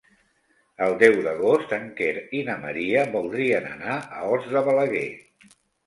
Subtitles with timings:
[0.85, 5.09] El deu d'agost en Quer i na Maria voldrien anar a Os de Balaguer.